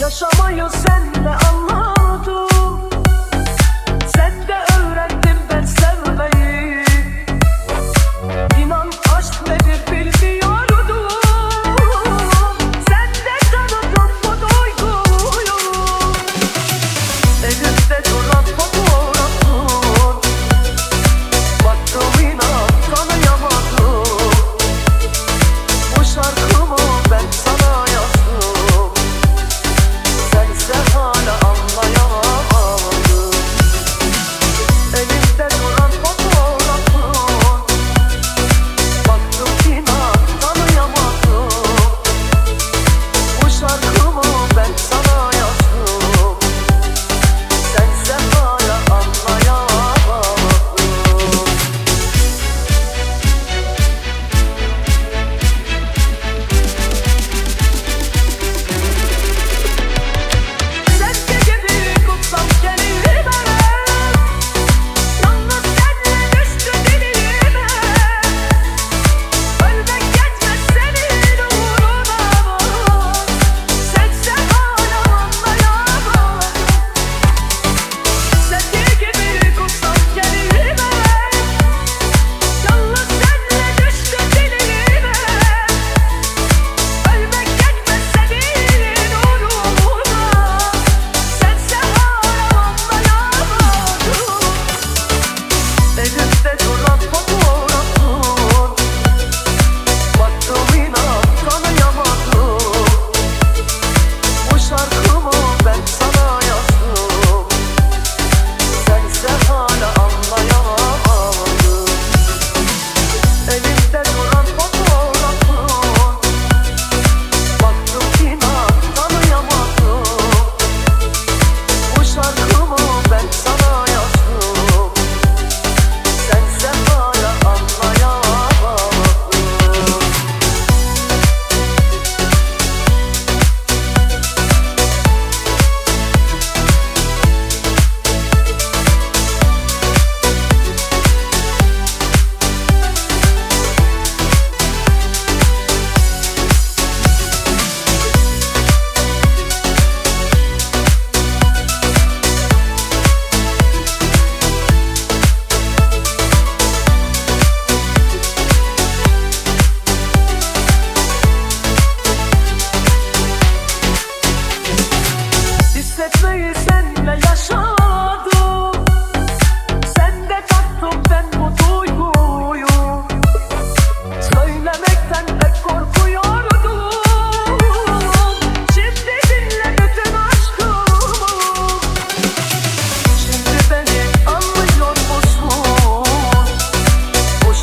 [0.00, 1.89] Yaşamayı senle anlar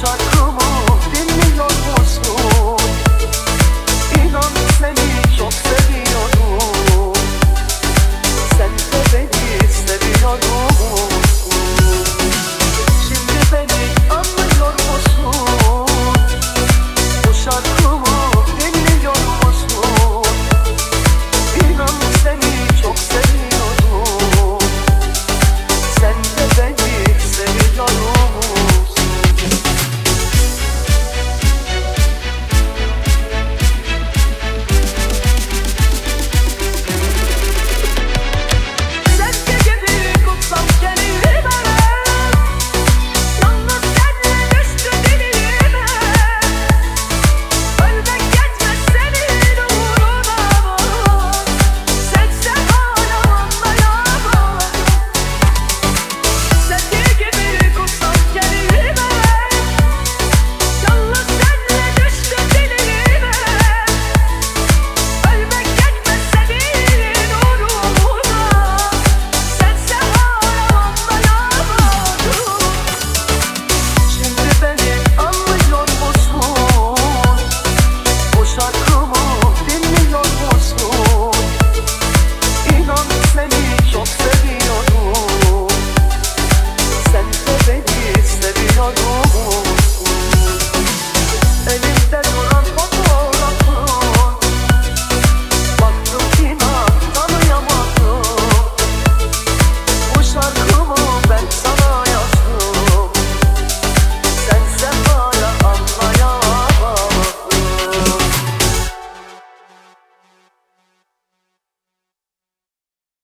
[0.08, 0.67] like Kumar.